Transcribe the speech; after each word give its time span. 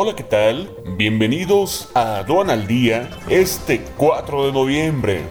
Hola, 0.00 0.14
¿qué 0.14 0.22
tal? 0.22 0.70
Bienvenidos 0.96 1.88
a 1.92 2.18
Aduana 2.18 2.52
al 2.52 2.68
Día 2.68 3.10
este 3.28 3.82
4 3.96 4.46
de 4.46 4.52
noviembre. 4.52 5.22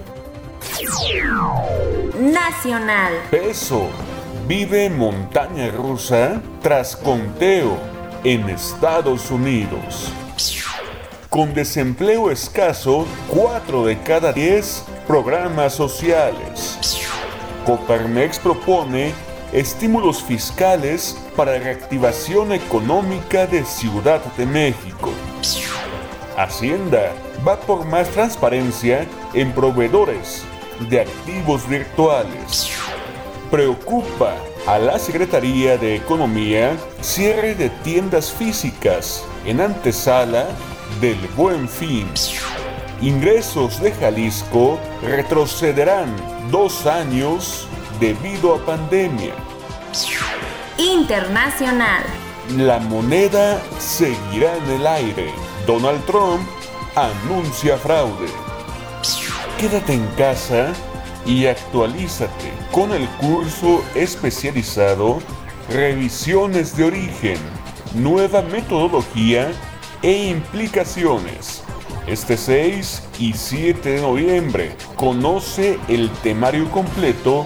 Nacional. 2.19 3.13
Peso 3.31 3.87
vive 4.45 4.89
montaña 4.89 5.71
rusa 5.71 6.41
tras 6.61 6.97
conteo 6.97 7.77
en 8.25 8.49
Estados 8.49 9.31
Unidos. 9.31 10.11
Con 11.29 11.53
desempleo 11.53 12.29
escaso, 12.29 13.07
4 13.29 13.85
de 13.85 13.97
cada 13.99 14.33
10 14.33 14.83
programas 15.07 15.75
sociales. 15.75 16.77
Coparmex 17.65 18.37
propone 18.39 19.13
estímulos 19.51 20.21
fiscales 20.23 21.17
para 21.35 21.57
reactivación 21.57 22.51
económica 22.51 23.47
de 23.47 23.63
Ciudad 23.63 24.21
de 24.35 24.45
México. 24.45 25.11
Hacienda 26.35 27.13
va 27.47 27.59
por 27.59 27.85
más 27.85 28.09
transparencia 28.09 29.07
en 29.33 29.51
proveedores 29.53 30.43
de 30.89 31.01
activos 31.01 31.67
virtuales. 31.67 32.69
Preocupa 33.49 34.35
a 34.67 34.77
la 34.77 34.99
Secretaría 34.99 35.77
de 35.77 35.95
Economía 35.95 36.75
cierre 37.01 37.55
de 37.55 37.69
tiendas 37.69 38.31
físicas 38.31 39.23
en 39.45 39.61
antesala 39.61 40.45
del 40.99 41.17
buen 41.35 41.69
fin. 41.69 42.07
Ingresos 43.01 43.79
de 43.81 43.91
Jalisco 43.91 44.77
retrocederán 45.01 46.13
dos 46.51 46.85
años 46.85 47.67
debido 47.99 48.55
a 48.55 48.65
pandemia. 48.65 49.33
Internacional. 50.77 52.03
La 52.55 52.79
moneda 52.79 53.61
seguirá 53.79 54.55
en 54.57 54.71
el 54.71 54.87
aire. 54.87 55.31
Donald 55.65 56.03
Trump 56.05 56.41
anuncia 56.95 57.77
fraude. 57.77 58.27
Quédate 59.59 59.93
en 59.93 60.07
casa 60.17 60.73
y 61.25 61.47
actualízate 61.47 62.51
con 62.71 62.91
el 62.91 63.07
curso 63.19 63.83
especializado 63.95 65.19
Revisiones 65.69 66.77
de 66.77 66.85
origen, 66.85 67.37
nueva 67.93 68.41
metodología 68.41 69.51
e 70.01 70.29
implicaciones. 70.29 71.61
Este 72.07 72.37
6 72.37 73.03
y 73.19 73.33
7 73.33 73.89
de 73.89 74.01
noviembre, 74.01 74.77
conoce 74.95 75.77
el 75.89 76.09
temario 76.23 76.71
completo 76.71 77.45